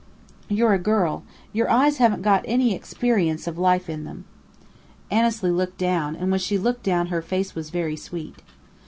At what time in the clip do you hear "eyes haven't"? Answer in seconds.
1.69-2.23